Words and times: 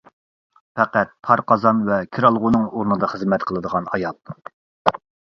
پەقەت 0.77 1.09
پار 1.27 1.41
قازان 1.51 1.83
ۋە 1.89 1.99
كىرئالغۇنىڭ 2.17 2.63
ئورنىدا 2.69 3.09
خىزمەت 3.11 3.45
قىلىدىغان 3.51 3.91
ئايال. 3.93 4.17